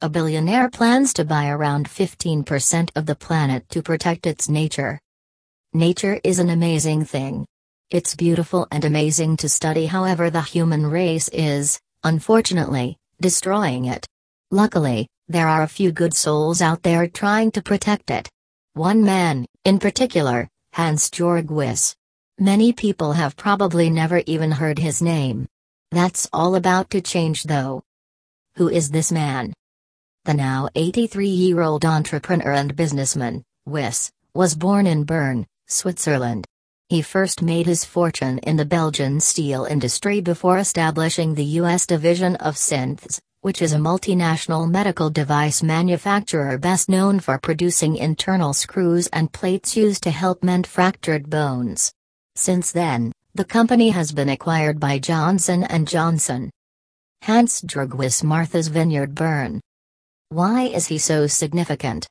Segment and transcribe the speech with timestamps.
[0.00, 5.00] a billionaire plans to buy around 15% of the planet to protect its nature.
[5.72, 7.44] Nature is an amazing thing.
[7.90, 14.06] It's beautiful and amazing to study, however, the human race is, unfortunately, destroying it.
[14.52, 18.28] Luckily, there are a few good souls out there trying to protect it.
[18.74, 21.96] One man, in particular, Hans Georg Wyss.
[22.38, 25.48] Many people have probably never even heard his name.
[25.90, 27.82] That's all about to change though.
[28.54, 29.54] Who is this man?
[30.28, 36.44] The now 83 year old entrepreneur and businessman, Wyss, was born in Bern, Switzerland.
[36.90, 41.86] He first made his fortune in the Belgian steel industry before establishing the U.S.
[41.86, 48.52] division of Synthes, which is a multinational medical device manufacturer best known for producing internal
[48.52, 51.90] screws and plates used to help mend fractured bones.
[52.36, 56.50] Since then, the company has been acquired by Johnson & Johnson.
[57.22, 59.62] Hans Wyss Martha's Vineyard Bern.
[60.30, 62.06] Why is he so significant?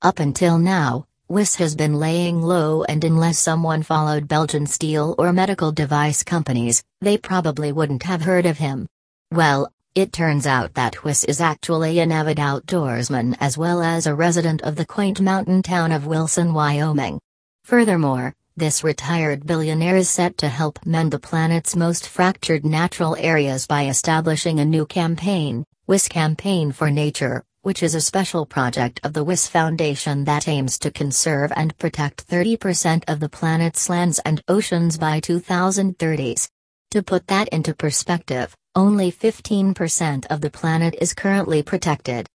[0.00, 5.34] Up until now, Wyss has been laying low and unless someone followed Belgian steel or
[5.34, 8.86] medical device companies, they probably wouldn't have heard of him.
[9.30, 14.14] Well, it turns out that Wyss is actually an avid outdoorsman as well as a
[14.14, 17.20] resident of the quaint mountain town of Wilson, Wyoming.
[17.64, 23.66] Furthermore, this retired billionaire is set to help mend the planet's most fractured natural areas
[23.66, 29.14] by establishing a new campaign, Wyss Campaign for Nature, which is a special project of
[29.14, 34.40] the Wyss Foundation that aims to conserve and protect 30% of the planet's lands and
[34.46, 36.48] oceans by 2030s.
[36.92, 42.28] To put that into perspective, only 15% of the planet is currently protected.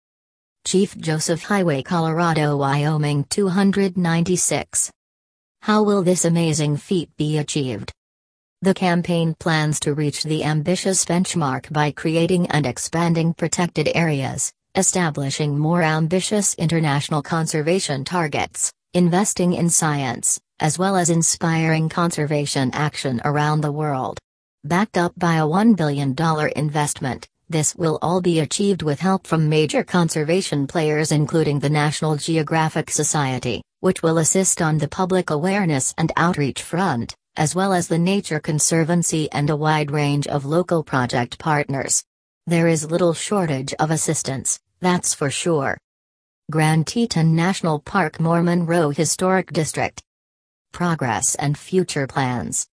[0.67, 4.91] Chief Joseph Highway Colorado Wyoming 296.
[5.63, 7.93] How will this amazing feat be achieved?
[8.67, 15.57] The campaign plans to reach the ambitious benchmark by creating and expanding protected areas, establishing
[15.57, 23.61] more ambitious international conservation targets, investing in science, as well as inspiring conservation action around
[23.61, 24.19] the world.
[24.65, 26.17] Backed up by a $1 billion
[26.57, 32.17] investment, this will all be achieved with help from major conservation players including the National
[32.17, 37.89] Geographic Society, which will assist on the public awareness and outreach front, as well as
[37.89, 42.05] the Nature Conservancy and a wide range of local project partners.
[42.47, 45.79] There is little shortage of assistance, that's for sure.
[46.51, 50.03] Grand Teton National Park Mormon Row Historic District.
[50.73, 52.67] Progress and future plans.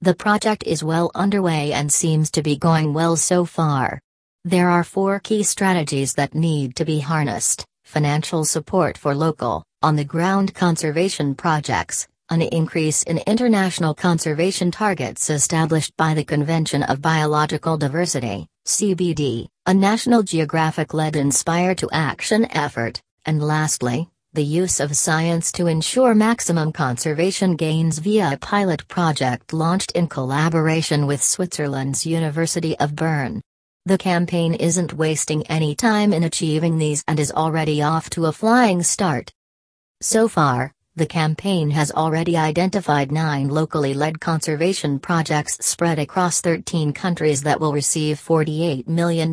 [0.00, 4.00] The project is well underway and seems to be going well so far.
[4.44, 9.96] There are four key strategies that need to be harnessed financial support for local, on
[9.96, 17.02] the ground conservation projects, an increase in international conservation targets established by the Convention of
[17.02, 24.80] Biological Diversity, CBD, a National Geographic led Inspire to Action effort, and lastly, the use
[24.80, 31.22] of science to ensure maximum conservation gains via a pilot project launched in collaboration with
[31.22, 33.42] Switzerland's University of Bern.
[33.84, 38.32] The campaign isn't wasting any time in achieving these and is already off to a
[38.32, 39.32] flying start.
[40.00, 46.92] So far, the campaign has already identified nine locally led conservation projects spread across 13
[46.92, 49.32] countries that will receive $48 million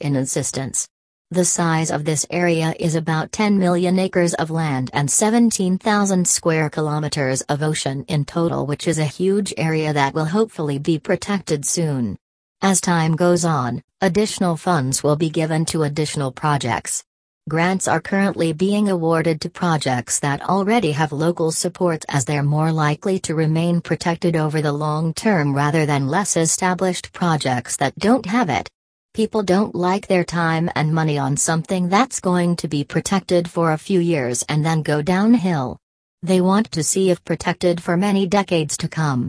[0.00, 0.88] in assistance.
[1.32, 6.70] The size of this area is about 10 million acres of land and 17,000 square
[6.70, 11.64] kilometers of ocean in total, which is a huge area that will hopefully be protected
[11.64, 12.16] soon.
[12.62, 17.04] As time goes on, additional funds will be given to additional projects.
[17.50, 22.70] Grants are currently being awarded to projects that already have local support as they're more
[22.70, 28.24] likely to remain protected over the long term rather than less established projects that don't
[28.24, 28.70] have it.
[29.14, 33.72] People don't like their time and money on something that's going to be protected for
[33.72, 35.76] a few years and then go downhill.
[36.22, 39.28] They want to see if protected for many decades to come.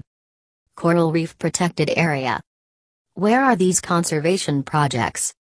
[0.75, 2.39] Coral Reef Protected Area.
[3.15, 5.33] Where are these conservation projects?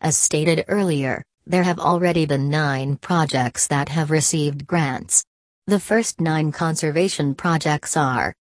[0.00, 5.24] As stated earlier, there have already been nine projects that have received grants.
[5.66, 8.34] The first nine conservation projects are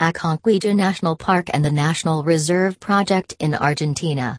[0.00, 4.38] Aconcagua National Park and the National Reserve Project in Argentina.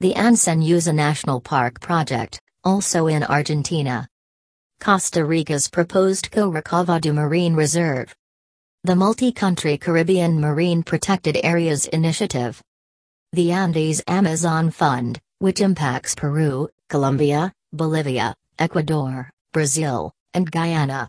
[0.00, 4.06] The Anza National Park Project, also in Argentina.
[4.80, 8.14] Costa Rica's proposed Corcovado Marine Reserve.
[8.84, 12.60] The Multi-Country Caribbean Marine Protected Areas Initiative.
[13.32, 21.08] The Andes Amazon Fund, which impacts Peru, Colombia, Bolivia, Ecuador, Brazil, and Guyana.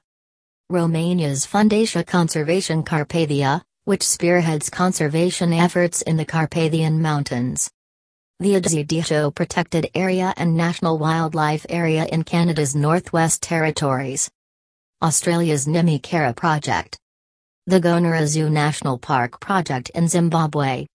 [0.70, 7.70] Romania's Fundația Conservation Carpathia, which spearheads conservation efforts in the Carpathian Mountains.
[8.40, 14.32] the Adizidisho Protected Area and National Wildlife Area in Canada's Northwest Territories.
[15.02, 16.98] Australia's Nimmie-Caira Project.
[17.68, 20.86] The Gonarezhou National Park Project in Zimbabwe.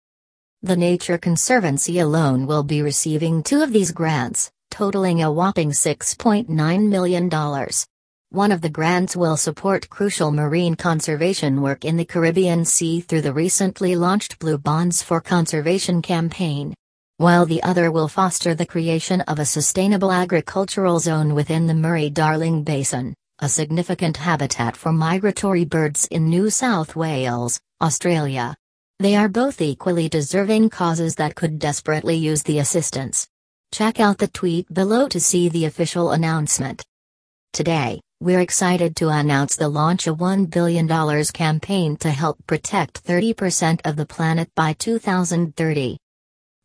[0.62, 6.88] The Nature Conservancy alone will be receiving two of these grants, totaling a whopping $6.9
[6.88, 7.28] million.
[8.30, 13.22] One of the grants will support crucial marine conservation work in the Caribbean Sea through
[13.22, 16.74] the recently launched Blue Bonds for Conservation campaign
[17.18, 22.62] while the other will foster the creation of a sustainable agricultural zone within the Murray-Darling
[22.62, 28.54] Basin, a significant habitat for migratory birds in New South Wales, Australia.
[29.00, 33.26] They are both equally deserving causes that could desperately use the assistance.
[33.70, 36.84] Check out the tweet below to see the official announcement.
[37.52, 40.88] Today, we're excited to announce the launch of $1 billion
[41.32, 45.98] campaign to help protect 30% of the planet by 2030.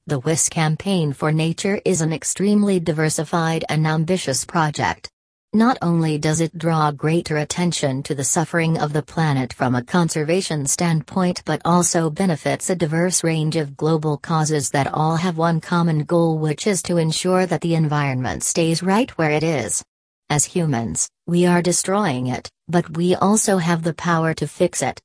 [0.07, 5.12] The Wyss campaign for nature is an extremely diversified and ambitious project.
[5.55, 9.83] Not only does it draw greater attention to the suffering of the planet from a
[9.83, 15.61] conservation standpoint but also benefits a diverse range of global causes that all have one
[15.61, 19.83] common goal which is to ensure that the environment stays right where it is.
[20.27, 24.99] As humans, we are destroying it, but we also have the power to fix it.